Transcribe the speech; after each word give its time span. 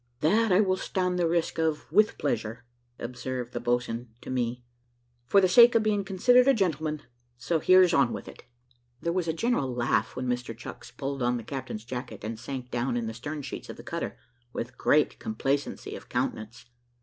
"That 0.21 0.51
I 0.51 0.61
will 0.61 0.77
stand 0.77 1.19
the 1.19 1.27
risk 1.27 1.59
of 1.59 1.85
with 1.91 2.17
pleasure," 2.17 2.65
observed 2.97 3.53
the 3.53 3.59
boatswain 3.59 4.09
to 4.21 4.31
me, 4.31 4.63
"for 5.27 5.39
the 5.39 5.47
sake 5.47 5.75
of 5.75 5.83
being 5.83 6.03
considered 6.03 6.47
a 6.47 6.55
gentleman. 6.55 7.03
So 7.37 7.59
here's 7.59 7.93
on 7.93 8.11
with 8.11 8.27
it." 8.27 8.45
There 9.01 9.13
was 9.13 9.27
a 9.27 9.31
general 9.31 9.71
laugh 9.71 10.15
when 10.15 10.25
Mr 10.25 10.57
Chucks 10.57 10.89
pulled 10.89 11.21
on 11.21 11.37
the 11.37 11.43
captain's 11.43 11.85
jacket, 11.85 12.23
and 12.23 12.39
sank 12.39 12.71
down 12.71 12.97
in 12.97 13.05
the 13.05 13.13
stern 13.13 13.43
sheets 13.43 13.69
of 13.69 13.77
the 13.77 13.83
cutter, 13.83 14.17
with 14.51 14.75
great 14.75 15.19
complacency 15.19 15.95
of 15.95 16.09
countenance. 16.09 16.65